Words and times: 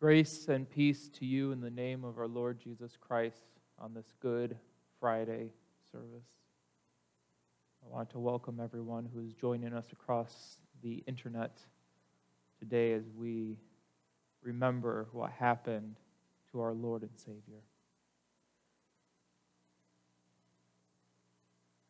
Grace 0.00 0.46
and 0.46 0.70
peace 0.70 1.08
to 1.08 1.26
you 1.26 1.50
in 1.50 1.60
the 1.60 1.72
name 1.72 2.04
of 2.04 2.18
our 2.18 2.28
Lord 2.28 2.60
Jesus 2.62 2.96
Christ 3.00 3.42
on 3.80 3.94
this 3.94 4.14
Good 4.20 4.56
Friday 5.00 5.48
service. 5.90 6.28
I 7.84 7.92
want 7.92 8.08
to 8.10 8.20
welcome 8.20 8.60
everyone 8.62 9.08
who 9.12 9.18
is 9.18 9.32
joining 9.32 9.74
us 9.74 9.86
across 9.90 10.58
the 10.84 11.02
internet 11.08 11.58
today 12.60 12.92
as 12.92 13.02
we 13.18 13.56
remember 14.40 15.08
what 15.10 15.32
happened 15.32 15.96
to 16.52 16.60
our 16.60 16.74
Lord 16.74 17.02
and 17.02 17.10
Savior. 17.16 17.64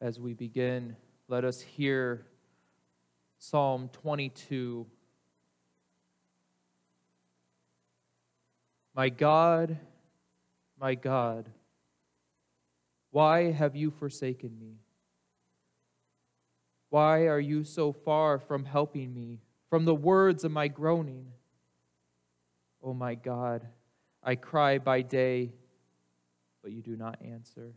As 0.00 0.18
we 0.18 0.32
begin, 0.32 0.96
let 1.29 1.45
us 1.45 1.61
hear 1.61 2.25
Psalm 3.38 3.90
22 3.93 4.86
My 8.98 9.11
God, 9.11 9.79
my 10.80 10.97
God, 10.97 11.48
why 13.12 13.52
have 13.52 13.77
you 13.77 13.93
forsaken 13.93 14.59
me? 14.59 14.80
Why 16.91 17.29
are 17.29 17.39
you 17.39 17.62
so 17.62 17.92
far 17.92 18.41
from 18.41 18.65
helping 18.65 19.15
me, 19.15 19.39
from 19.70 19.84
the 19.84 19.95
words 19.95 20.42
of 20.42 20.51
my 20.51 20.66
groaning? 20.66 21.27
O 22.83 22.89
oh 22.89 22.92
my 22.92 23.15
God, 23.15 23.69
I 24.20 24.34
cry 24.34 24.79
by 24.79 25.03
day, 25.03 25.53
but 26.61 26.73
you 26.73 26.83
do 26.83 26.97
not 26.97 27.23
answer, 27.23 27.75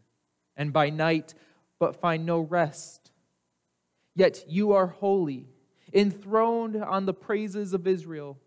and 0.57 0.73
by 0.73 0.90
night, 0.90 1.35
but 1.77 2.01
find 2.01 2.26
no 2.26 2.40
rest. 2.40 3.12
Yet 4.15 4.43
you 4.48 4.71
are 4.71 4.88
holy, 4.88 5.49
enthroned 5.93 6.77
on 6.77 7.05
the 7.05 7.13
praises 7.13 7.76
of 7.76 7.85
Israel. 7.85 8.40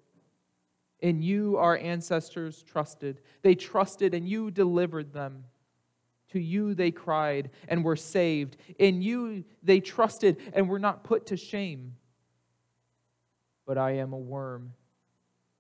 In 1.05 1.21
you 1.21 1.59
our 1.59 1.77
ancestors 1.77 2.63
trusted. 2.63 3.21
They 3.43 3.55
trusted 3.55 4.15
and 4.15 4.27
you 4.27 4.51
delivered 4.51 5.13
them. 5.13 5.45
To 6.31 6.41
you 6.41 6.73
they 6.73 6.93
cried 6.93 7.51
and 7.69 7.85
were 7.85 7.95
saved. 7.95 8.57
In 8.79 9.03
you 9.03 9.45
they 9.63 9.81
trusted 9.81 10.39
and 10.55 10.67
were 10.67 10.79
not 10.79 11.05
put 11.05 11.27
to 11.27 11.37
shame. 11.37 11.97
But 13.67 13.77
I 13.77 13.97
am 13.97 14.15
a 14.15 14.19
worm 14.19 14.73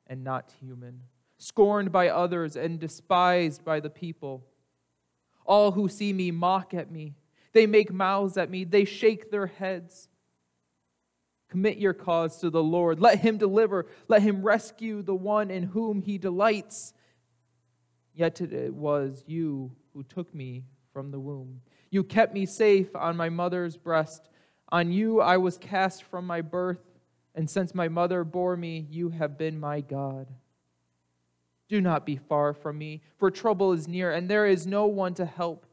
and 0.06 0.24
not 0.24 0.50
human, 0.62 1.02
scorned 1.36 1.92
by 1.92 2.08
others 2.08 2.56
and 2.56 2.80
despised 2.80 3.66
by 3.66 3.80
the 3.80 3.90
people. 3.90 4.46
All 5.44 5.72
who 5.72 5.90
see 5.90 6.14
me 6.14 6.30
mock 6.30 6.72
at 6.72 6.90
me. 6.90 7.16
They 7.52 7.66
make 7.66 7.92
mouths 7.92 8.38
at 8.38 8.48
me. 8.48 8.64
They 8.64 8.86
shake 8.86 9.30
their 9.30 9.48
heads. 9.48 10.08
Commit 11.54 11.78
your 11.78 11.94
cause 11.94 12.38
to 12.38 12.50
the 12.50 12.64
Lord. 12.64 12.98
Let 12.98 13.20
him 13.20 13.38
deliver. 13.38 13.86
Let 14.08 14.22
him 14.22 14.42
rescue 14.42 15.02
the 15.02 15.14
one 15.14 15.52
in 15.52 15.62
whom 15.62 16.02
he 16.02 16.18
delights. 16.18 16.92
Yet 18.12 18.40
it 18.40 18.74
was 18.74 19.22
you 19.28 19.70
who 19.92 20.02
took 20.02 20.34
me 20.34 20.64
from 20.92 21.12
the 21.12 21.20
womb. 21.20 21.60
You 21.90 22.02
kept 22.02 22.34
me 22.34 22.44
safe 22.44 22.96
on 22.96 23.16
my 23.16 23.28
mother's 23.28 23.76
breast. 23.76 24.30
On 24.70 24.90
you 24.90 25.20
I 25.20 25.36
was 25.36 25.56
cast 25.56 26.02
from 26.02 26.26
my 26.26 26.40
birth, 26.40 26.80
and 27.36 27.48
since 27.48 27.72
my 27.72 27.86
mother 27.86 28.24
bore 28.24 28.56
me, 28.56 28.88
you 28.90 29.10
have 29.10 29.38
been 29.38 29.60
my 29.60 29.80
God. 29.80 30.26
Do 31.68 31.80
not 31.80 32.04
be 32.04 32.16
far 32.16 32.52
from 32.52 32.78
me, 32.78 33.00
for 33.16 33.30
trouble 33.30 33.70
is 33.70 33.86
near, 33.86 34.10
and 34.10 34.28
there 34.28 34.46
is 34.46 34.66
no 34.66 34.86
one 34.86 35.14
to 35.14 35.24
help. 35.24 35.66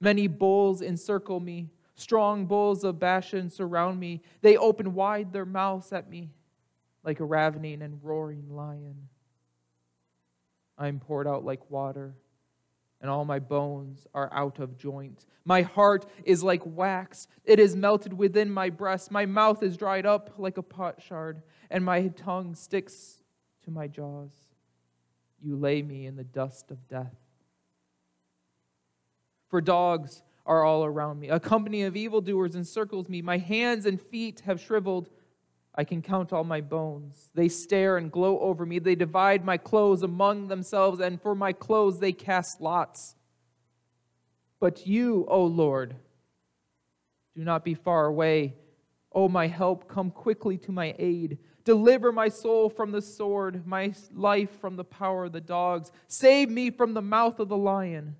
Many 0.00 0.28
bulls 0.28 0.80
encircle 0.80 1.40
me. 1.40 1.68
Strong 2.00 2.46
bulls 2.46 2.82
of 2.82 2.98
Bashan 2.98 3.50
surround 3.50 4.00
me. 4.00 4.22
They 4.40 4.56
open 4.56 4.94
wide 4.94 5.34
their 5.34 5.44
mouths 5.44 5.92
at 5.92 6.08
me 6.08 6.30
like 7.04 7.20
a 7.20 7.24
ravening 7.24 7.82
and 7.82 8.02
roaring 8.02 8.48
lion. 8.48 9.08
I 10.78 10.88
am 10.88 10.98
poured 10.98 11.28
out 11.28 11.44
like 11.44 11.70
water, 11.70 12.14
and 13.02 13.10
all 13.10 13.26
my 13.26 13.38
bones 13.38 14.06
are 14.14 14.32
out 14.32 14.60
of 14.60 14.78
joint. 14.78 15.26
My 15.44 15.60
heart 15.60 16.06
is 16.24 16.42
like 16.42 16.62
wax, 16.64 17.28
it 17.44 17.60
is 17.60 17.76
melted 17.76 18.14
within 18.14 18.50
my 18.50 18.70
breast. 18.70 19.10
My 19.10 19.26
mouth 19.26 19.62
is 19.62 19.76
dried 19.76 20.06
up 20.06 20.32
like 20.38 20.56
a 20.56 20.62
potsherd, 20.62 21.42
and 21.70 21.84
my 21.84 22.08
tongue 22.08 22.54
sticks 22.54 23.20
to 23.64 23.70
my 23.70 23.86
jaws. 23.86 24.32
You 25.42 25.54
lay 25.54 25.82
me 25.82 26.06
in 26.06 26.16
the 26.16 26.24
dust 26.24 26.70
of 26.70 26.88
death. 26.88 27.14
For 29.48 29.60
dogs, 29.60 30.22
are 30.46 30.64
all 30.64 30.84
around 30.84 31.20
me. 31.20 31.28
A 31.28 31.40
company 31.40 31.82
of 31.82 31.96
evildoers 31.96 32.54
encircles 32.54 33.08
me. 33.08 33.22
My 33.22 33.38
hands 33.38 33.86
and 33.86 34.00
feet 34.00 34.40
have 34.46 34.60
shriveled. 34.60 35.08
I 35.74 35.84
can 35.84 36.02
count 36.02 36.32
all 36.32 36.44
my 36.44 36.60
bones. 36.60 37.30
They 37.34 37.48
stare 37.48 37.96
and 37.96 38.10
gloat 38.10 38.40
over 38.40 38.66
me. 38.66 38.78
They 38.78 38.94
divide 38.94 39.44
my 39.44 39.56
clothes 39.56 40.02
among 40.02 40.48
themselves, 40.48 41.00
and 41.00 41.20
for 41.20 41.34
my 41.34 41.52
clothes 41.52 42.00
they 42.00 42.12
cast 42.12 42.60
lots. 42.60 43.14
But 44.58 44.86
you, 44.86 45.26
O 45.28 45.44
Lord, 45.44 45.94
do 47.34 47.44
not 47.44 47.64
be 47.64 47.74
far 47.74 48.06
away. 48.06 48.56
O 49.12 49.28
my 49.28 49.46
help, 49.46 49.88
come 49.88 50.10
quickly 50.10 50.58
to 50.58 50.72
my 50.72 50.94
aid. 50.98 51.38
Deliver 51.64 52.12
my 52.12 52.28
soul 52.28 52.68
from 52.68 52.90
the 52.90 53.02
sword, 53.02 53.66
my 53.66 53.94
life 54.12 54.60
from 54.60 54.76
the 54.76 54.84
power 54.84 55.24
of 55.24 55.32
the 55.32 55.40
dogs. 55.40 55.92
Save 56.08 56.50
me 56.50 56.70
from 56.70 56.94
the 56.94 57.02
mouth 57.02 57.38
of 57.38 57.48
the 57.48 57.56
lion. 57.56 58.16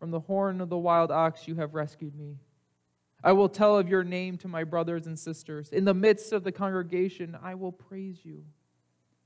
From 0.00 0.10
the 0.10 0.20
horn 0.20 0.62
of 0.62 0.70
the 0.70 0.78
wild 0.78 1.10
ox 1.10 1.46
you 1.46 1.56
have 1.56 1.74
rescued 1.74 2.16
me. 2.16 2.38
I 3.22 3.32
will 3.32 3.50
tell 3.50 3.78
of 3.78 3.88
your 3.88 4.02
name 4.02 4.38
to 4.38 4.48
my 4.48 4.64
brothers 4.64 5.06
and 5.06 5.18
sisters. 5.18 5.68
In 5.68 5.84
the 5.84 5.92
midst 5.92 6.32
of 6.32 6.42
the 6.42 6.52
congregation, 6.52 7.36
I 7.42 7.54
will 7.54 7.70
praise 7.70 8.24
you. 8.24 8.44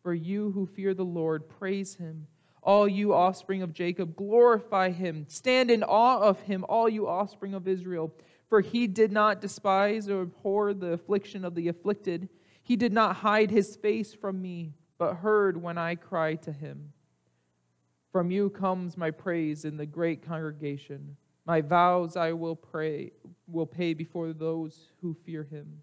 For 0.02 0.12
you 0.12 0.50
who 0.50 0.66
fear 0.66 0.92
the 0.92 1.04
Lord, 1.04 1.48
praise 1.48 1.94
him. 1.94 2.26
All 2.60 2.88
you 2.88 3.14
offspring 3.14 3.62
of 3.62 3.72
Jacob, 3.72 4.16
glorify 4.16 4.90
him. 4.90 5.26
Stand 5.28 5.70
in 5.70 5.84
awe 5.84 6.18
of 6.18 6.40
him, 6.40 6.64
all 6.68 6.88
you 6.88 7.06
offspring 7.06 7.54
of 7.54 7.68
Israel. 7.68 8.12
For 8.48 8.60
he 8.60 8.88
did 8.88 9.12
not 9.12 9.40
despise 9.40 10.08
or 10.08 10.22
abhor 10.22 10.74
the 10.74 10.92
affliction 10.92 11.44
of 11.44 11.54
the 11.54 11.68
afflicted. 11.68 12.28
He 12.64 12.74
did 12.74 12.92
not 12.92 13.16
hide 13.16 13.52
his 13.52 13.76
face 13.76 14.12
from 14.12 14.42
me, 14.42 14.74
but 14.98 15.14
heard 15.14 15.62
when 15.62 15.78
I 15.78 15.94
cried 15.94 16.42
to 16.42 16.52
him. 16.52 16.93
From 18.14 18.30
you 18.30 18.48
comes 18.48 18.96
my 18.96 19.10
praise 19.10 19.64
in 19.64 19.76
the 19.76 19.86
great 19.86 20.24
congregation. 20.24 21.16
My 21.46 21.60
vows 21.60 22.16
I 22.16 22.30
will 22.30 22.54
pray 22.54 23.10
will 23.48 23.66
pay 23.66 23.92
before 23.92 24.32
those 24.32 24.86
who 25.02 25.16
fear 25.26 25.42
him. 25.42 25.82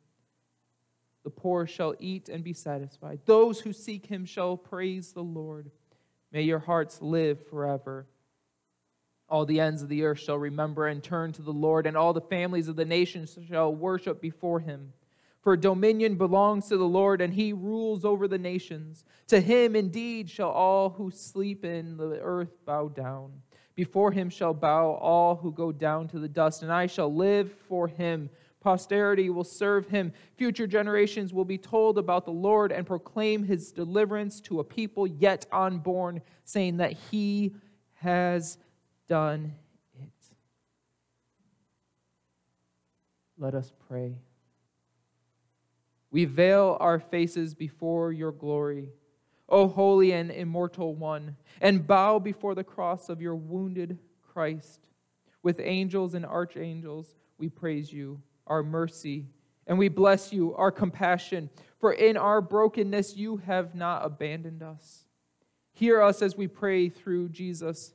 The 1.25 1.29
poor 1.29 1.67
shall 1.67 1.93
eat 1.99 2.29
and 2.29 2.41
be 2.41 2.53
satisfied. 2.53 3.19
Those 3.25 3.59
who 3.59 3.73
seek 3.73 4.05
him 4.05 4.23
shall 4.23 4.55
praise 4.55 5.11
the 5.11 5.21
Lord. 5.21 5.71
May 6.31 6.43
your 6.43 6.59
hearts 6.59 7.01
live 7.01 7.45
forever. 7.49 8.07
All 9.27 9.45
the 9.45 9.59
ends 9.59 9.81
of 9.81 9.89
the 9.89 10.05
earth 10.05 10.19
shall 10.19 10.37
remember 10.37 10.87
and 10.87 11.03
turn 11.03 11.33
to 11.33 11.41
the 11.41 11.51
Lord, 11.51 11.85
and 11.85 11.97
all 11.97 12.13
the 12.13 12.21
families 12.21 12.69
of 12.69 12.77
the 12.77 12.85
nations 12.85 13.37
shall 13.45 13.75
worship 13.75 14.21
before 14.21 14.61
him. 14.61 14.93
For 15.41 15.57
dominion 15.57 16.15
belongs 16.15 16.67
to 16.67 16.77
the 16.77 16.87
Lord, 16.87 17.19
and 17.19 17.33
he 17.33 17.51
rules 17.51 18.05
over 18.05 18.27
the 18.27 18.37
nations. 18.37 19.03
To 19.27 19.41
him 19.41 19.75
indeed 19.75 20.29
shall 20.29 20.51
all 20.51 20.89
who 20.89 21.09
sleep 21.09 21.65
in 21.65 21.97
the 21.97 22.19
earth 22.21 22.63
bow 22.65 22.89
down. 22.89 23.31
Before 23.73 24.11
him 24.11 24.29
shall 24.29 24.53
bow 24.53 24.91
all 24.91 25.35
who 25.35 25.51
go 25.51 25.71
down 25.71 26.07
to 26.09 26.19
the 26.19 26.27
dust, 26.27 26.61
and 26.61 26.71
I 26.71 26.85
shall 26.85 27.11
live 27.11 27.51
for 27.67 27.87
him. 27.87 28.29
Posterity 28.59 29.31
will 29.31 29.43
serve 29.43 29.87
him. 29.87 30.13
Future 30.35 30.67
generations 30.67 31.33
will 31.33 31.45
be 31.45 31.57
told 31.57 31.97
about 31.97 32.25
the 32.25 32.31
Lord 32.31 32.71
and 32.71 32.85
proclaim 32.85 33.43
his 33.43 33.71
deliverance 33.71 34.39
to 34.41 34.59
a 34.59 34.63
people 34.63 35.07
yet 35.07 35.47
unborn, 35.51 36.21
saying 36.43 36.77
that 36.77 36.93
he 37.09 37.55
has 37.95 38.59
done 39.07 39.53
it. 39.99 40.09
Let 43.39 43.55
us 43.55 43.71
pray. 43.87 44.17
We 46.11 46.25
veil 46.25 46.77
our 46.81 46.99
faces 46.99 47.53
before 47.53 48.11
your 48.11 48.33
glory, 48.33 48.89
O 49.47 49.67
holy 49.67 50.11
and 50.11 50.29
immortal 50.29 50.93
one, 50.93 51.37
and 51.61 51.87
bow 51.87 52.19
before 52.19 52.53
the 52.53 52.65
cross 52.65 53.07
of 53.07 53.21
your 53.21 53.35
wounded 53.35 53.97
Christ. 54.21 54.89
With 55.41 55.59
angels 55.61 56.13
and 56.13 56.25
archangels, 56.25 57.15
we 57.37 57.47
praise 57.49 57.91
you, 57.91 58.21
our 58.45 58.61
mercy, 58.61 59.25
and 59.65 59.77
we 59.77 59.87
bless 59.87 60.33
you, 60.33 60.53
our 60.55 60.71
compassion, 60.71 61.49
for 61.79 61.93
in 61.93 62.17
our 62.17 62.41
brokenness 62.41 63.15
you 63.15 63.37
have 63.37 63.73
not 63.73 64.05
abandoned 64.05 64.61
us. 64.61 65.05
Hear 65.73 66.01
us 66.01 66.21
as 66.21 66.35
we 66.35 66.47
pray 66.47 66.89
through 66.89 67.29
Jesus, 67.29 67.93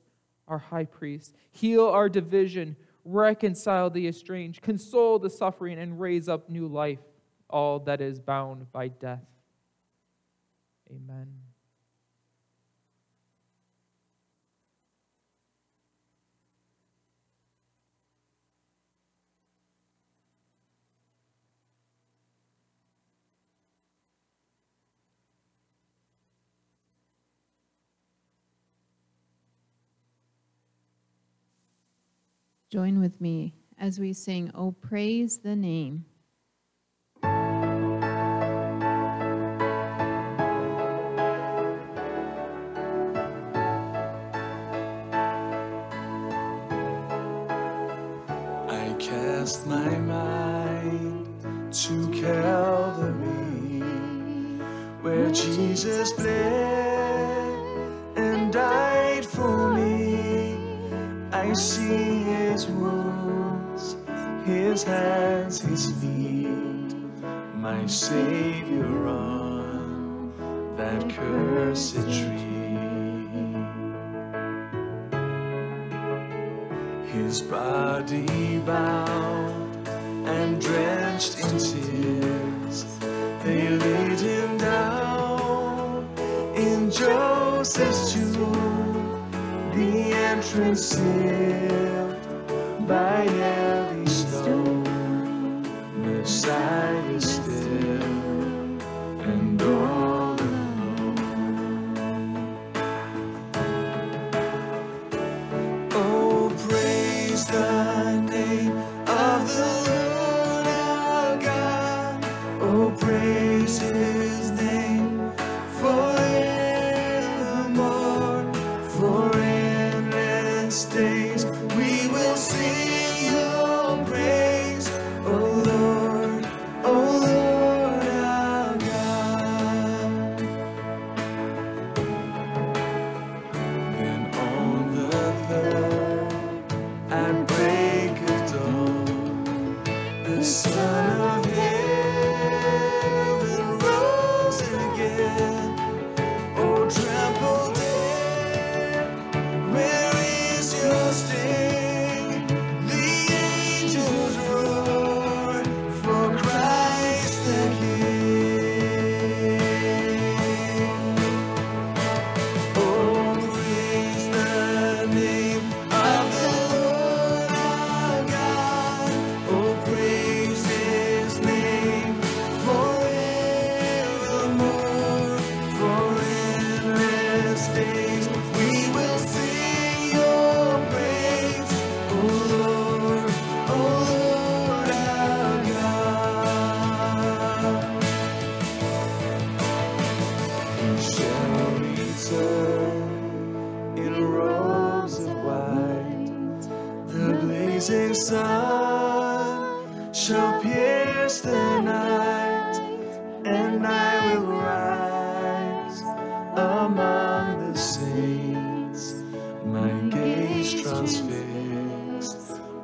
our 0.48 0.58
high 0.58 0.86
priest. 0.86 1.36
Heal 1.50 1.86
our 1.86 2.08
division, 2.08 2.76
reconcile 3.04 3.90
the 3.90 4.08
estranged, 4.08 4.62
console 4.62 5.18
the 5.18 5.30
suffering, 5.30 5.78
and 5.78 6.00
raise 6.00 6.28
up 6.28 6.48
new 6.48 6.66
life 6.66 7.00
all 7.48 7.78
that 7.80 8.00
is 8.00 8.20
bound 8.20 8.70
by 8.72 8.88
death. 8.88 9.24
Amen. 10.90 11.32
Join 32.70 33.00
with 33.00 33.20
me 33.20 33.54
as 33.78 33.98
we 33.98 34.12
sing, 34.12 34.50
Oh, 34.54 34.72
praise 34.72 35.38
the 35.38 35.54
name. 35.56 36.04
Jesus 55.56 56.12
bled 56.12 57.56
and 58.14 58.52
died 58.52 59.24
for 59.24 59.72
me. 59.72 60.58
I 61.32 61.54
see 61.54 62.24
his 62.24 62.66
wounds, 62.66 63.96
his 64.44 64.82
hands, 64.82 65.60
his 65.60 65.92
feet. 65.92 66.94
My 67.54 67.86
Savior 67.86 69.06
on 69.08 70.30
that 70.76 71.08
cursed 71.08 72.04
tree. 72.04 72.76
His 77.14 77.40
body 77.40 78.58
bowed 78.58 79.88
and 80.26 80.60
drenched 80.60 81.38
in 81.38 81.58
tears, 81.58 82.84
they 83.42 83.70
laid 83.70 84.20
him. 84.20 84.35
entrance 90.26 90.86
sealed 90.86 92.16
by 92.88 93.20
heavy 93.40 94.06
stone. 94.06 95.62
Messiah 96.02 97.20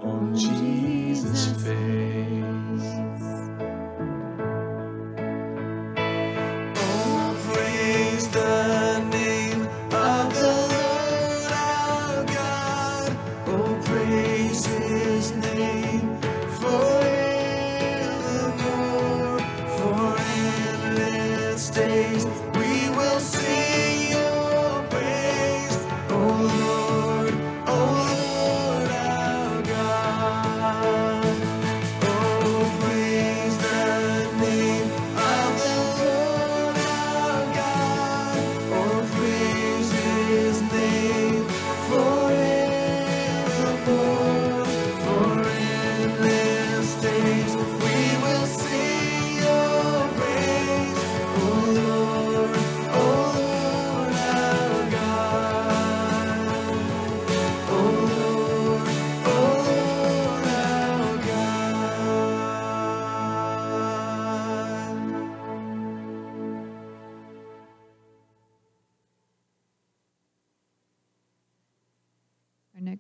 on 0.04 0.34
Jesus' 0.36 1.62
face. 1.64 2.41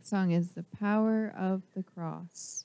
next 0.02 0.10
song 0.10 0.32
is 0.32 0.50
The 0.50 0.64
Power 0.64 1.32
of 1.38 1.62
the 1.76 1.84
Cross. 1.84 2.64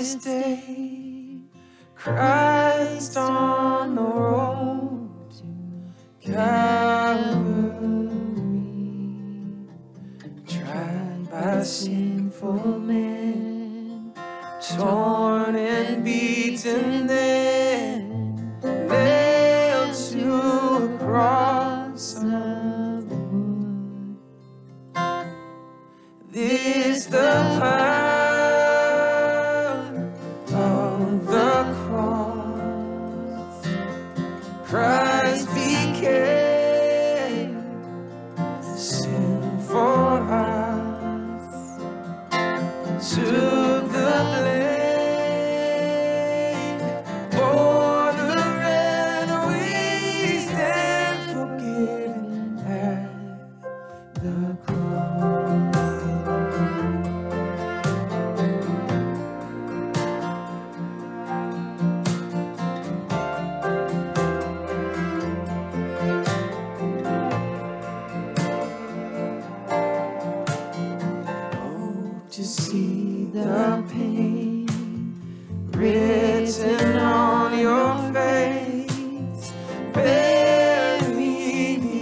this 0.00 0.14
day, 0.14 1.36
Christ 1.94 3.18
on 3.18 3.49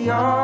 your 0.09 0.38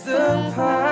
the 0.00 0.52
power 0.54 0.83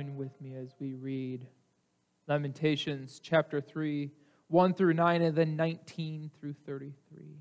as 0.00 0.74
we 0.78 0.94
read 0.94 1.46
Lamentations 2.26 3.20
chapter 3.22 3.60
3, 3.60 4.10
1 4.48 4.72
through 4.72 4.94
9, 4.94 5.20
and 5.20 5.36
then 5.36 5.56
19 5.56 6.30
through 6.40 6.54
33. 6.64 7.36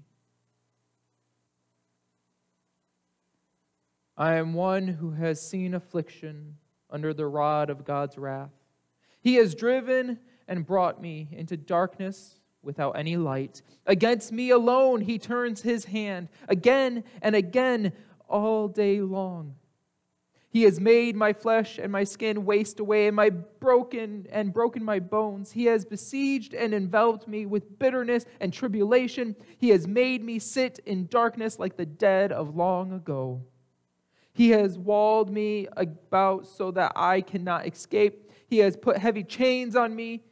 I 4.18 4.36
am 4.36 4.54
one 4.54 4.90
who 4.90 5.12
has 5.12 5.42
seen 5.42 5.74
affliction 5.74 6.58
under 6.90 7.14
the 7.14 7.28
rod 7.28 7.70
of 7.70 7.86
God's 7.86 8.18
wrath. 8.18 8.52
He 9.22 9.36
has 9.36 9.56
driven 9.56 10.20
and 10.46 10.66
brought 10.66 11.02
me 11.02 11.30
into 11.32 11.56
darkness 11.56 12.42
without 12.62 12.98
any 12.98 13.16
light. 13.16 13.62
Against 13.86 14.34
me 14.34 14.50
alone 14.50 15.00
he 15.00 15.18
turns 15.18 15.62
his 15.62 15.86
hand 15.86 16.28
again 16.50 17.06
and 17.22 17.38
again 17.38 17.94
all 18.28 18.68
day 18.68 19.00
long. 19.00 19.56
He 20.52 20.64
has 20.64 20.80
made 20.80 21.16
my 21.16 21.32
flesh 21.32 21.78
and 21.78 21.92
my 21.92 22.04
skin 22.04 22.44
waste 22.44 22.80
away, 22.80 23.06
and 23.06 23.16
my 23.16 23.30
broken 23.30 24.26
and 24.32 24.52
broken 24.52 24.84
my 24.84 25.00
bones. 25.00 25.52
He 25.52 25.66
has 25.66 25.86
besieged 25.86 26.56
and 26.56 26.74
enveloped 26.74 27.28
me 27.28 27.46
with 27.46 27.78
bitterness 27.78 28.26
and 28.40 28.52
tribulation. 28.52 29.36
He 29.60 29.70
has 29.70 29.88
made 29.88 30.24
me 30.24 30.40
sit 30.40 30.80
in 30.88 31.06
darkness 31.06 31.60
like 31.60 31.78
the 31.78 31.86
dead 31.86 32.32
of 32.32 32.56
long 32.56 32.92
ago. 32.94 33.44
He 34.34 34.50
has 34.52 34.78
walled 34.78 35.30
me 35.30 35.68
about 35.78 36.48
so 36.48 36.72
that 36.72 36.94
I 36.96 37.22
cannot 37.22 37.68
escape. 37.68 38.32
He 38.48 38.58
has 38.60 38.76
put 38.76 38.98
heavy 38.98 39.24
chains 39.24 39.76
on 39.76 39.96
me, 39.96 40.24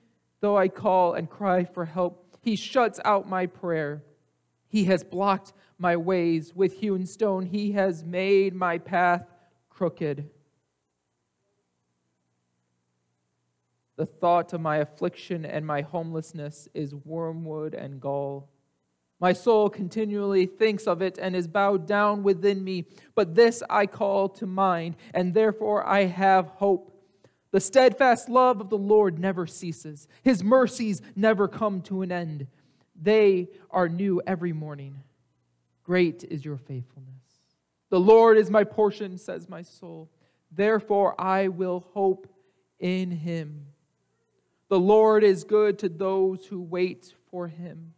though 0.42 0.58
I 0.58 0.68
call 0.68 1.14
and 1.14 1.30
cry 1.30 1.64
for 1.64 1.86
help. 1.86 2.36
He 2.42 2.56
shuts 2.56 3.00
out 3.06 3.30
my 3.30 3.46
prayer. 3.46 4.04
He 4.68 4.86
has 4.86 5.04
blocked 5.04 5.54
my 5.78 5.96
ways 5.96 6.56
with 6.56 6.74
hewn 6.74 7.06
stone. 7.06 7.46
He 7.46 7.74
has 7.74 8.04
made 8.04 8.56
my 8.56 8.80
path 8.80 9.28
crooked. 9.78 10.28
The 13.96 14.08
thought 14.08 14.52
of 14.54 14.62
my 14.62 14.78
affliction 14.78 15.46
and 15.46 15.68
my 15.68 15.82
homelessness 15.82 16.68
is 16.74 16.96
wormwood 16.96 17.76
and 17.76 18.02
gall. 18.02 18.50
My 19.20 19.34
soul 19.34 19.70
continually 19.70 20.48
thinks 20.48 20.88
of 20.88 21.04
it 21.04 21.20
and 21.20 21.36
is 21.36 21.48
bowed 21.48 21.88
down 21.88 22.24
within 22.24 22.64
me. 22.64 22.86
But 23.14 23.36
this 23.36 23.62
I 23.70 23.86
call 23.86 24.30
to 24.30 24.48
mind, 24.48 24.96
and 25.14 25.36
therefore 25.36 25.86
I 25.86 26.06
have 26.06 26.48
hope. 26.48 26.94
The 27.52 27.60
steadfast 27.60 28.30
love 28.30 28.60
of 28.60 28.70
the 28.70 28.78
Lord 28.80 29.20
never 29.20 29.46
ceases, 29.46 30.08
His 30.24 30.44
mercies 30.44 31.04
never 31.16 31.48
come 31.48 31.82
to 31.84 32.02
an 32.02 32.12
end. 32.12 32.48
They 33.00 33.50
are 33.70 33.90
new 33.90 34.24
every 34.26 34.54
morning. 34.54 35.04
Great 35.84 36.24
is 36.24 36.44
your 36.44 36.58
faithfulness. 36.58 37.17
The 37.90 38.00
Lord 38.00 38.38
is 38.38 38.50
my 38.50 38.64
portion, 38.64 39.18
says 39.18 39.48
my 39.48 39.62
soul. 39.62 40.10
Therefore 40.52 41.20
I 41.20 41.48
will 41.48 41.86
hope 41.94 42.28
in 42.80 43.12
Him. 43.12 43.68
The 44.70 44.80
Lord 44.80 45.24
is 45.24 45.44
good 45.44 45.80
to 45.80 45.90
those 45.90 46.46
who 46.46 46.62
wait 46.62 47.14
for 47.32 47.48
Him 47.48 47.94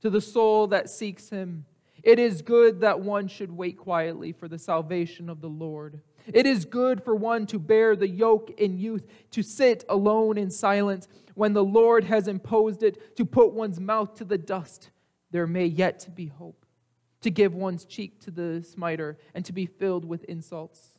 to 0.00 0.10
the 0.10 0.20
soul 0.20 0.66
that 0.68 0.90
seeks 0.90 1.30
him. 1.30 1.64
It 2.02 2.18
is 2.18 2.42
good 2.42 2.80
that 2.80 3.00
one 3.00 3.26
should 3.26 3.50
wait 3.50 3.76
quietly 3.76 4.32
for 4.32 4.46
the 4.46 4.58
salvation 4.58 5.28
of 5.28 5.40
the 5.40 5.48
Lord. 5.48 6.00
It 6.32 6.46
is 6.46 6.64
good 6.64 7.02
for 7.02 7.14
one 7.14 7.46
to 7.46 7.58
bear 7.58 7.96
the 7.96 8.08
yoke 8.08 8.52
in 8.58 8.78
youth, 8.78 9.06
to 9.32 9.42
sit 9.42 9.84
alone 9.88 10.38
in 10.38 10.50
silence 10.50 11.08
when 11.34 11.52
the 11.52 11.64
Lord 11.64 12.04
has 12.04 12.28
imposed 12.28 12.82
it, 12.82 13.16
to 13.16 13.24
put 13.24 13.52
one's 13.52 13.80
mouth 13.80 14.14
to 14.16 14.24
the 14.24 14.38
dust. 14.38 14.90
There 15.30 15.46
may 15.46 15.66
yet 15.66 16.08
be 16.14 16.26
hope, 16.26 16.65
to 17.26 17.30
give 17.30 17.56
one's 17.56 17.84
cheek 17.84 18.20
to 18.20 18.30
the 18.30 18.62
smiter, 18.62 19.18
and 19.34 19.44
to 19.44 19.52
be 19.52 19.66
filled 19.66 20.04
with 20.04 20.22
insults. 20.24 20.90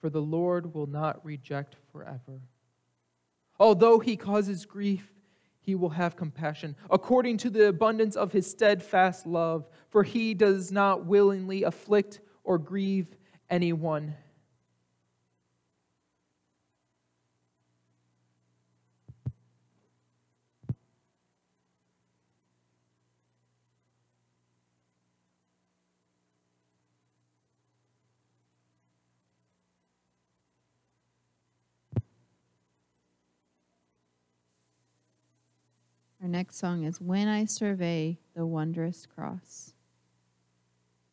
For 0.00 0.08
the 0.08 0.22
Lord 0.22 0.72
will 0.72 0.86
not 0.86 1.22
reject 1.22 1.76
forever. 1.92 2.40
Although 3.58 3.98
he 3.98 4.16
causes 4.16 4.64
grief, 4.64 5.12
he 5.60 5.74
will 5.74 5.90
have 5.90 6.16
compassion, 6.16 6.76
according 6.90 7.36
to 7.36 7.50
the 7.50 7.68
abundance 7.68 8.16
of 8.16 8.32
his 8.32 8.50
steadfast 8.50 9.26
love, 9.26 9.68
for 9.90 10.02
he 10.02 10.32
does 10.32 10.72
not 10.72 11.04
willingly 11.04 11.64
afflict 11.64 12.20
or 12.42 12.56
grieve 12.56 13.18
anyone. 13.50 14.14
Next 36.30 36.56
song 36.56 36.84
is 36.84 37.00
When 37.00 37.26
I 37.28 37.44
Survey 37.44 38.16
the 38.36 38.46
Wondrous 38.46 39.04
Cross. 39.04 39.74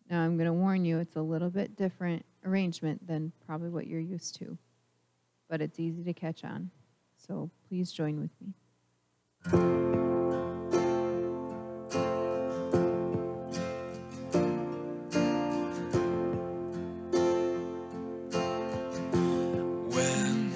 Now, 0.09 0.21
I'm 0.21 0.37
going 0.37 0.45
to 0.47 0.53
warn 0.53 0.85
you, 0.85 0.99
it's 0.99 1.15
a 1.15 1.21
little 1.21 1.49
bit 1.49 1.75
different 1.75 2.23
arrangement 2.45 3.05
than 3.07 3.33
probably 3.45 3.69
what 3.69 3.87
you're 3.87 3.99
used 3.99 4.35
to, 4.35 4.57
but 5.49 5.59
it's 5.59 5.79
easy 5.79 6.03
to 6.03 6.13
catch 6.13 6.45
on. 6.45 6.69
So 7.17 7.49
please 7.67 7.91
join 7.91 8.19
with 8.19 8.29
me. 8.39 8.53
When 19.89 20.51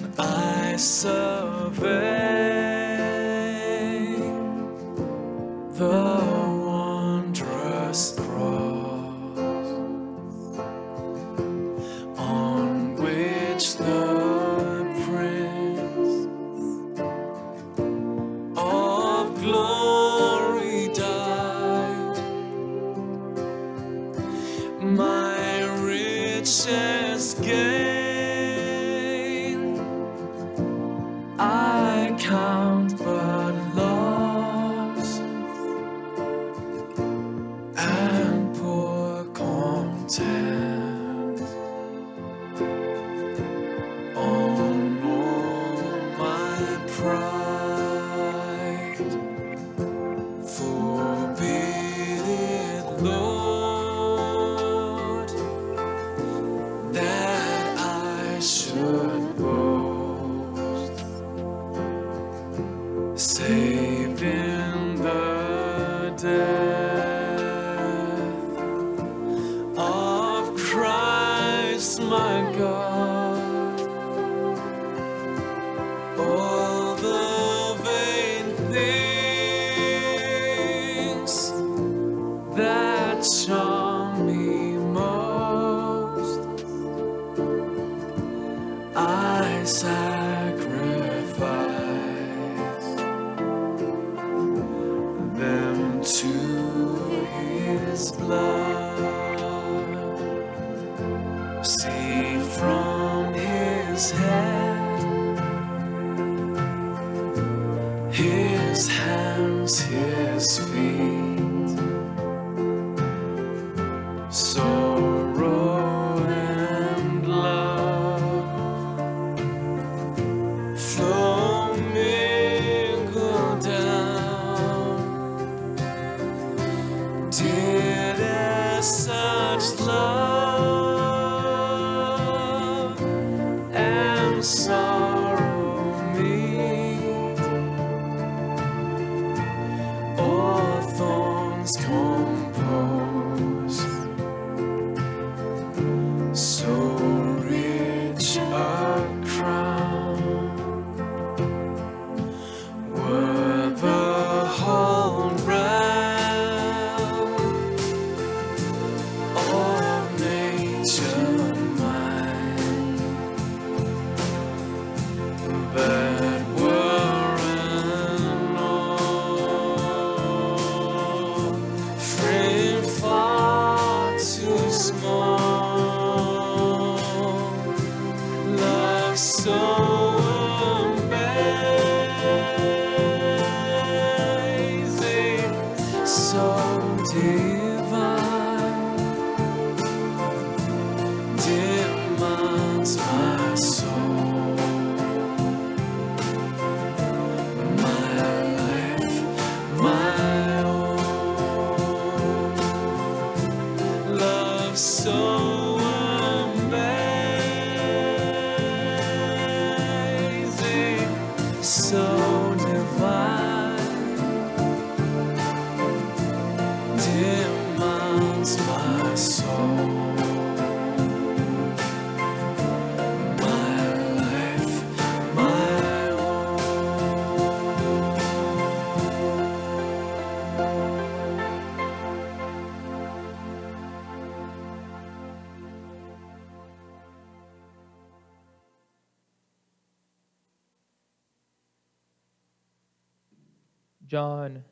John 244.12 244.66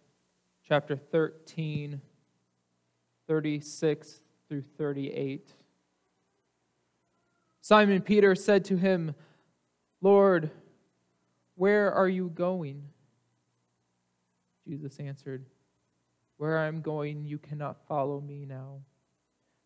chapter 0.68 0.98
13, 0.98 2.02
36 3.26 4.20
through 4.50 4.64
38. 4.78 5.54
Simon 7.62 8.02
Peter 8.02 8.36
said 8.36 8.66
to 8.66 8.76
him, 8.76 9.16
Lord, 10.02 10.52
where 11.56 11.90
are 11.94 12.10
you 12.10 12.28
going? 12.28 12.84
Jesus 14.68 15.00
answered, 15.00 15.46
Where 16.36 16.58
I 16.58 16.66
am 16.66 16.82
going, 16.82 17.24
you 17.24 17.38
cannot 17.38 17.78
follow 17.88 18.20
me 18.20 18.44
now, 18.46 18.82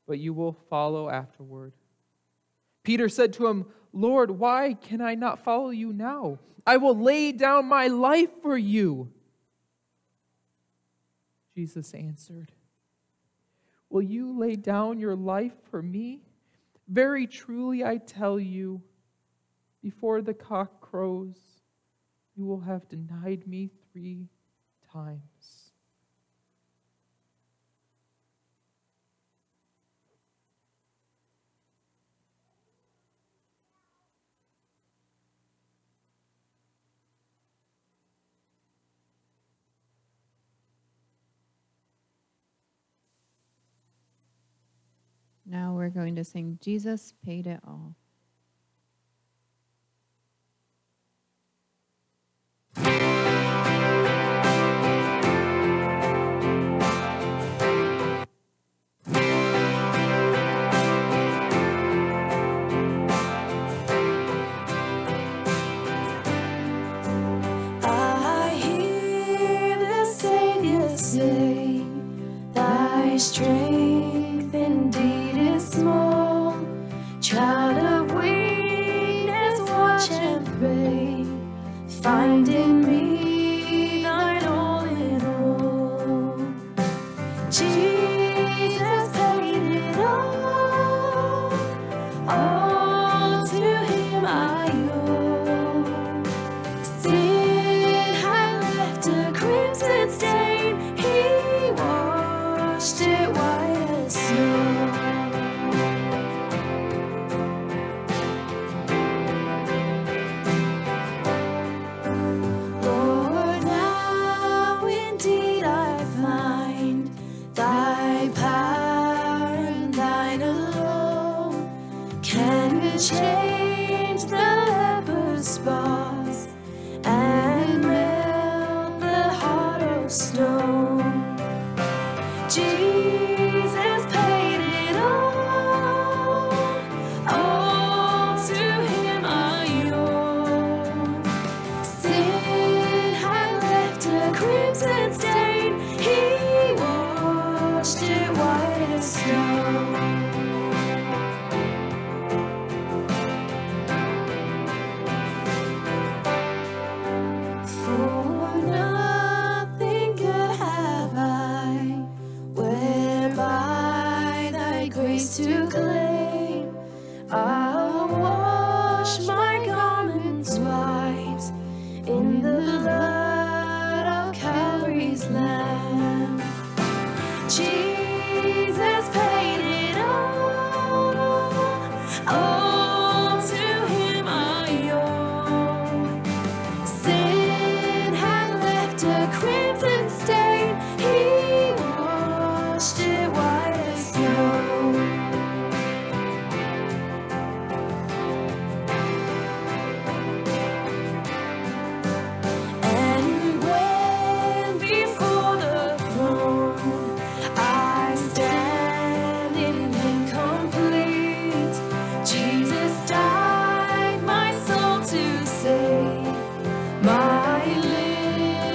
but 0.06 0.20
you 0.20 0.36
will 0.36 0.56
follow 0.70 1.10
afterward. 1.10 1.74
Peter 2.84 3.10
said 3.10 3.34
to 3.34 3.48
him, 3.48 3.66
Lord, 3.92 4.30
why 4.30 4.76
can 4.76 5.02
I 5.02 5.16
not 5.16 5.44
follow 5.44 5.72
you 5.72 5.92
now? 5.92 6.38
I 6.64 6.78
will 6.78 6.96
lay 6.96 7.32
down 7.32 7.66
my 7.66 7.88
life 7.88 8.30
for 8.44 8.56
you. 8.56 9.12
Jesus 11.54 11.94
answered, 11.94 12.52
Will 13.90 14.02
you 14.02 14.38
lay 14.38 14.56
down 14.56 15.00
your 15.00 15.16
life 15.16 15.54
for 15.70 15.82
me? 15.82 16.22
Very 16.88 17.28
truly 17.28 17.84
I 17.84 17.98
tell 17.98 18.40
you, 18.40 18.82
before 19.82 20.22
the 20.22 20.34
cock 20.34 20.82
crows, 20.82 21.38
you 22.36 22.46
will 22.46 22.62
have 22.62 22.88
denied 22.88 23.46
me 23.46 23.70
three 23.92 24.30
times. 24.92 25.64
Now 45.46 45.73
we're 45.84 45.90
going 45.90 46.16
to 46.16 46.24
sing 46.24 46.58
Jesus 46.62 47.14
Paid 47.26 47.46
It 47.46 47.60
All. 47.68 47.94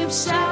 keep 0.09 0.15
shouting. 0.15 0.48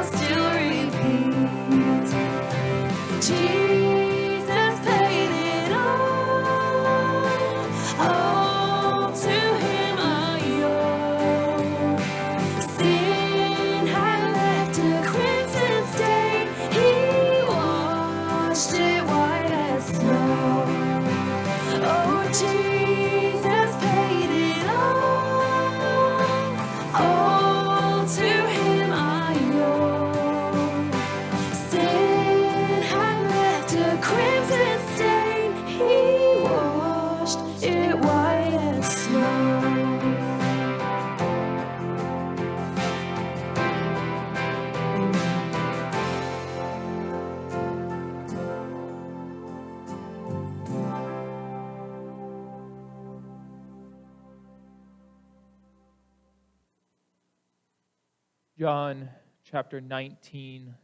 Chapter 59.56 59.80
19, 59.80 60.74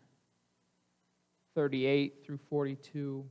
38 1.55 2.25
through 2.25 2.39
42. 2.49 3.23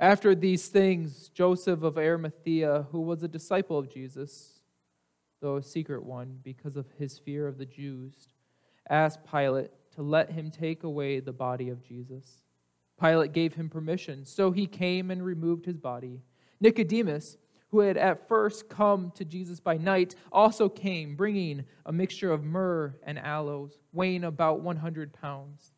After 0.00 0.34
these 0.34 0.66
things, 0.66 1.28
Joseph 1.28 1.84
of 1.84 1.96
Arimathea, 1.96 2.88
who 2.90 3.00
was 3.00 3.22
a 3.22 3.28
disciple 3.28 3.78
of 3.78 3.88
Jesus, 3.88 4.62
though 5.40 5.58
a 5.58 5.62
secret 5.62 6.02
one 6.02 6.40
because 6.42 6.74
of 6.74 6.86
his 6.98 7.20
fear 7.20 7.46
of 7.46 7.56
the 7.56 7.66
Jews, 7.66 8.14
asked 8.90 9.20
Pilate 9.30 9.70
to 9.94 10.02
let 10.02 10.32
him 10.32 10.50
take 10.50 10.82
away 10.82 11.20
the 11.20 11.32
body 11.32 11.68
of 11.68 11.80
Jesus. 11.80 12.42
Pilate 13.00 13.32
gave 13.32 13.54
him 13.54 13.68
permission, 13.68 14.24
so 14.24 14.50
he 14.50 14.66
came 14.66 15.08
and 15.08 15.24
removed 15.24 15.66
his 15.66 15.78
body. 15.78 16.20
Nicodemus, 16.60 17.36
who 17.70 17.80
had 17.80 17.96
at 17.96 18.28
first 18.28 18.68
come 18.68 19.12
to 19.14 19.24
Jesus 19.24 19.60
by 19.60 19.76
night, 19.76 20.14
also 20.32 20.68
came, 20.68 21.16
bringing 21.16 21.64
a 21.84 21.92
mixture 21.92 22.32
of 22.32 22.44
myrrh 22.44 22.94
and 23.02 23.18
aloes, 23.18 23.78
weighing 23.92 24.24
about 24.24 24.60
100 24.60 25.12
pounds. 25.12 25.72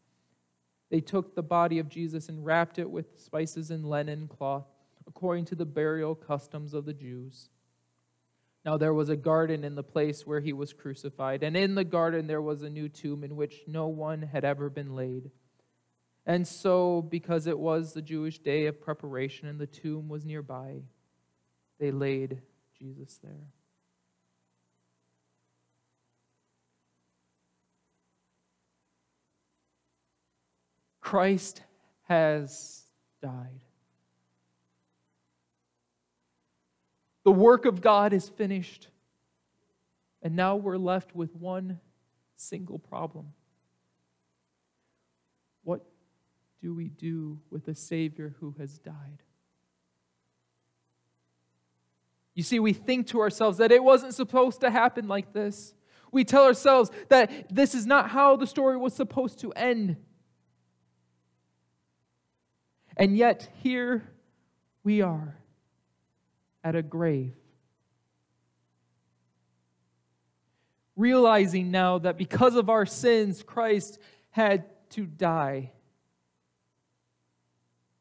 They 0.91 1.01
took 1.01 1.35
the 1.35 1.43
body 1.43 1.79
of 1.79 1.89
Jesus 1.89 2.29
and 2.29 2.45
wrapped 2.45 2.79
it 2.79 2.91
with 2.91 3.21
spices 3.21 3.71
and 3.71 3.85
linen 3.85 4.29
cloth, 4.29 4.67
according 5.07 5.47
to 5.47 5.55
the 5.55 5.67
burial 5.67 6.15
customs 6.15 6.75
of 6.75 6.85
the 6.85 6.93
Jews. 6.93 7.49
Now 8.65 8.77
there 8.77 8.95
was 8.95 9.09
a 9.09 9.17
garden 9.17 9.65
in 9.65 9.75
the 9.75 9.83
place 9.83 10.27
where 10.27 10.41
he 10.41 10.53
was 10.53 10.73
crucified, 10.73 11.43
and 11.43 11.57
in 11.57 11.75
the 11.75 11.85
garden 11.85 12.27
there 12.27 12.43
was 12.43 12.63
a 12.63 12.71
new 12.71 12.89
tomb 12.89 13.25
in 13.25 13.35
which 13.35 13.63
no 13.67 13.89
one 13.89 14.23
had 14.23 14.45
ever 14.45 14.69
been 14.69 14.95
laid. 14.95 15.31
And 16.27 16.47
so, 16.47 17.03
because 17.03 17.47
it 17.47 17.59
was 17.59 17.93
the 17.93 18.03
Jewish 18.03 18.39
day 18.39 18.67
of 18.67 18.81
preparation 18.81 19.49
and 19.49 19.59
the 19.59 19.67
tomb 19.67 20.09
was 20.09 20.25
nearby, 20.25 20.83
they 21.81 21.91
laid 21.91 22.43
Jesus 22.79 23.19
there. 23.25 23.49
Christ 31.01 31.63
has 32.03 32.85
died. 33.21 33.65
The 37.25 37.33
work 37.33 37.65
of 37.65 37.81
God 37.81 38.13
is 38.13 38.29
finished. 38.29 38.89
And 40.23 40.37
now 40.37 40.57
we're 40.57 40.77
left 40.77 41.17
with 41.17 41.35
one 41.35 41.81
single 42.37 42.79
problem. 42.79 43.33
What 45.65 45.85
do 46.63 46.75
we 46.75 46.89
do 46.89 47.41
with 47.51 47.67
a 47.69 47.75
Savior 47.75 48.37
who 48.39 48.55
has 48.59 48.79
died? 48.79 49.23
You 52.41 52.45
see, 52.45 52.59
we 52.59 52.73
think 52.73 53.09
to 53.09 53.21
ourselves 53.21 53.59
that 53.59 53.71
it 53.71 53.85
wasn't 53.85 54.15
supposed 54.15 54.63
to 54.63 54.71
happen 54.71 55.09
like 55.09 55.35
this. 55.35 55.75
We 56.11 56.25
tell 56.25 56.45
ourselves 56.45 56.91
that 57.11 57.55
this 57.55 57.75
is 57.75 57.85
not 57.85 58.09
how 58.09 58.37
the 58.37 58.47
story 58.47 58.79
was 58.79 58.95
supposed 58.95 59.41
to 59.41 59.53
end. 59.53 59.99
And 62.97 63.15
yet, 63.15 63.51
here 63.63 64.09
we 64.83 65.03
are 65.03 65.37
at 66.65 66.75
a 66.77 66.83
grave. 66.83 67.35
Realizing 70.97 71.71
now 71.71 71.99
that 71.99 72.17
because 72.17 72.55
of 72.55 72.71
our 72.71 72.87
sins, 72.87 73.43
Christ 73.43 73.99
had 74.31 74.65
to 74.93 75.05
die. 75.05 75.73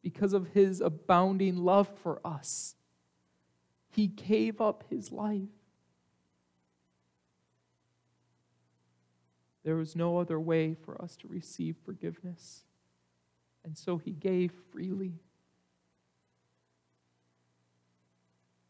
Because 0.02 0.32
of 0.32 0.48
his 0.48 0.80
abounding 0.80 1.58
love 1.58 1.90
for 2.04 2.22
us, 2.24 2.78
he 4.00 4.08
gave 4.08 4.62
up 4.62 4.86
his 4.90 5.12
life. 5.12 5.50
There 9.66 9.76
was 9.76 9.94
no 9.94 10.20
other 10.20 10.40
way 10.40 10.74
for 10.74 11.02
us 11.02 11.18
to 11.18 11.28
receive 11.28 11.76
forgiveness. 11.84 12.64
And 13.66 13.78
so 13.78 13.98
he 13.98 14.12
gave 14.12 14.54
freely. 14.72 15.20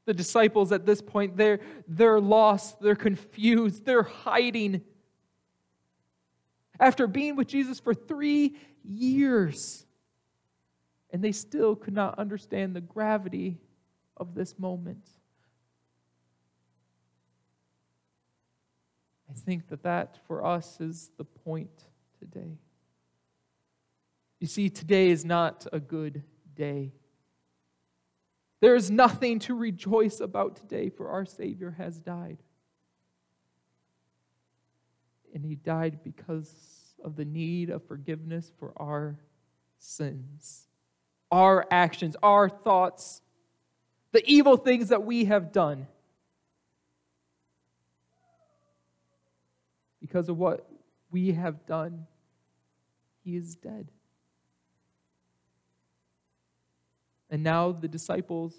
The 0.06 0.15
disciples 0.15 0.72
at 0.72 0.88
this 0.88 1.00
point, 1.00 1.38
they're, 1.38 1.60
they're 1.88 2.20
lost, 2.20 2.82
they're 2.82 2.96
confused, 2.96 3.86
they're 3.86 4.02
hiding. 4.02 4.82
After 6.80 7.06
being 7.06 7.36
with 7.36 7.50
Jesus 7.50 7.80
for 7.80 7.94
three 7.94 8.56
years, 8.84 9.86
and 11.12 11.24
they 11.24 11.34
still 11.34 11.76
could 11.76 11.94
not 11.94 12.18
understand 12.18 12.76
the 12.76 12.82
gravity 12.82 13.60
of 14.18 14.34
this 14.34 14.58
moment. 14.58 15.08
I 19.30 19.34
think 19.34 19.68
that 19.70 19.84
that 19.84 20.18
for 20.28 20.44
us 20.44 20.82
is 20.82 21.12
the 21.18 21.24
point 21.24 21.86
today. 22.20 22.58
You 24.39 24.48
see, 24.48 24.70
today 24.70 25.10
is 25.10 25.24
not 25.24 25.68
a 25.72 25.80
good 25.80 26.24
day. 26.56 26.94
There 28.62 28.76
is 28.76 28.89
nothing 28.89 29.39
to 29.39 29.56
rejoice 29.56 30.20
about 30.20 30.56
today, 30.56 30.89
for 30.89 31.10
our 31.10 31.26
Savior 31.26 31.76
has 31.78 32.00
died. 32.00 32.39
And 35.34 35.46
He 35.46 35.56
died 35.56 36.00
because 36.04 36.54
of 37.04 37.15
the 37.15 37.26
need 37.26 37.70
of 37.70 37.86
forgiveness 37.86 38.52
for 38.60 38.74
our 38.78 39.20
sins, 39.78 40.68
our 41.32 41.65
actions, 41.72 42.15
our 42.24 42.50
thoughts, 42.50 43.22
the 44.12 44.24
evil 44.26 44.58
things 44.58 44.89
that 44.89 45.04
we 45.04 45.26
have 45.26 45.52
done. 45.52 45.88
Because 50.10 50.28
of 50.28 50.39
what 50.39 50.67
we 51.12 51.34
have 51.34 51.67
done, 51.67 52.08
He 53.24 53.36
is 53.36 53.56
dead. 53.56 53.89
And 57.30 57.43
now 57.43 57.72
the 57.72 57.88
disciples 57.88 58.56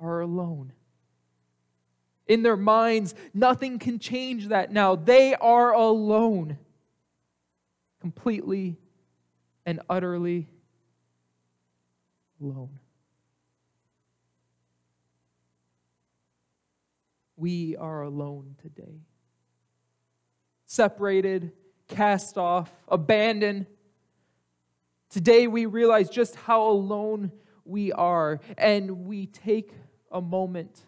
are 0.00 0.20
alone. 0.20 0.72
In 2.26 2.42
their 2.42 2.56
minds, 2.56 3.14
nothing 3.32 3.78
can 3.78 4.00
change 4.00 4.48
that 4.48 4.72
now. 4.72 4.96
They 4.96 5.36
are 5.36 5.72
alone, 5.72 6.58
completely 8.00 8.78
and 9.64 9.80
utterly 9.88 10.48
alone. 12.40 12.80
We 17.36 17.76
are 17.76 18.02
alone 18.02 18.56
today. 18.60 19.02
Separated, 20.72 21.52
cast 21.86 22.38
off, 22.38 22.72
abandoned. 22.88 23.66
Today 25.10 25.46
we 25.46 25.66
realize 25.66 26.08
just 26.08 26.34
how 26.34 26.66
alone 26.66 27.30
we 27.66 27.92
are, 27.92 28.40
and 28.56 29.04
we 29.04 29.26
take 29.26 29.74
a 30.10 30.22
moment 30.22 30.80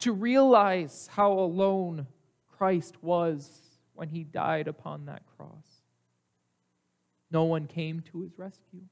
to 0.00 0.12
realize 0.12 1.08
how 1.10 1.32
alone 1.32 2.06
Christ 2.58 3.02
was 3.02 3.50
when 3.94 4.10
he 4.10 4.22
died 4.22 4.68
upon 4.68 5.06
that 5.06 5.22
cross. 5.38 5.80
No 7.30 7.44
one 7.44 7.66
came 7.66 8.00
to 8.12 8.20
his 8.20 8.38
rescue. 8.38 8.82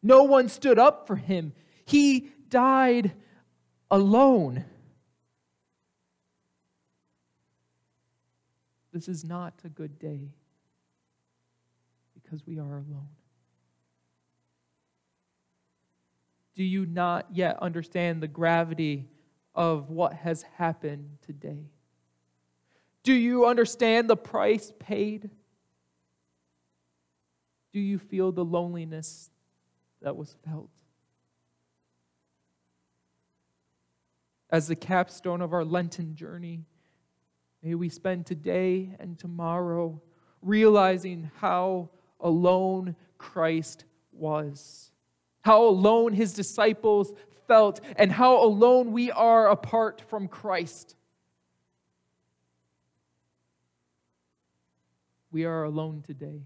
No 0.00 0.22
one 0.22 0.48
stood 0.48 0.78
up 0.78 1.08
for 1.08 1.16
him. 1.16 1.54
He 1.84 2.30
died 2.50 3.10
alone. 3.90 4.64
This 8.94 9.08
is 9.08 9.24
not 9.24 9.60
a 9.64 9.68
good 9.68 9.98
day 9.98 10.32
because 12.14 12.46
we 12.46 12.58
are 12.58 12.78
alone. 12.78 13.08
do 16.54 16.62
you 16.62 16.86
not 16.86 17.26
yet 17.32 17.58
understand 17.60 18.22
the 18.22 18.28
gravity 18.28 19.08
of 19.54 19.90
what 19.90 20.14
has 20.14 20.42
happened 20.56 21.18
today? 21.22 21.70
Do 23.02 23.12
you 23.12 23.46
understand 23.46 24.08
the 24.08 24.16
price 24.16 24.72
paid? 24.78 25.30
Do 27.72 27.80
you 27.80 27.98
feel 27.98 28.32
the 28.32 28.44
loneliness 28.44 29.30
that 30.00 30.16
was 30.16 30.34
felt? 30.46 30.70
As 34.48 34.68
the 34.68 34.76
capstone 34.76 35.40
of 35.40 35.52
our 35.52 35.64
Lenten 35.64 36.14
journey, 36.14 36.64
may 37.64 37.74
we 37.74 37.88
spend 37.88 38.26
today 38.26 38.94
and 39.00 39.18
tomorrow 39.18 40.00
realizing 40.42 41.30
how 41.40 41.88
alone 42.20 42.94
Christ 43.18 43.84
was 44.12 44.92
how 45.44 45.64
alone 45.66 46.14
his 46.14 46.32
disciples 46.32 47.12
felt, 47.46 47.80
and 47.96 48.10
how 48.10 48.42
alone 48.42 48.92
we 48.92 49.10
are 49.10 49.50
apart 49.50 50.02
from 50.08 50.26
Christ. 50.26 50.96
We 55.30 55.44
are 55.44 55.64
alone 55.64 56.02
today 56.06 56.40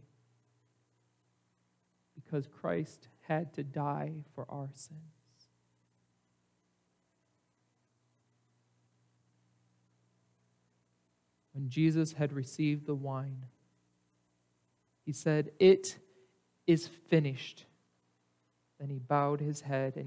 because 2.16 2.48
Christ 2.48 3.06
had 3.28 3.52
to 3.52 3.62
die 3.62 4.24
for 4.34 4.44
our 4.48 4.70
sins. 4.74 5.17
When 11.58 11.70
Jesus 11.70 12.12
had 12.12 12.32
received 12.32 12.86
the 12.86 12.94
wine, 12.94 13.46
he 15.04 15.10
said, 15.10 15.50
It 15.58 15.98
is 16.68 16.86
finished. 16.86 17.64
Then 18.78 18.90
he 18.90 19.00
bowed 19.00 19.40
his 19.40 19.62
head 19.62 19.96
and 19.96 20.06